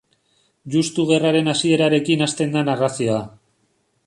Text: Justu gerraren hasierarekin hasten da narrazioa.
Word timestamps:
Justu 0.75 1.05
gerraren 1.11 1.51
hasierarekin 1.53 2.27
hasten 2.29 2.57
da 2.57 2.65
narrazioa. 2.71 3.23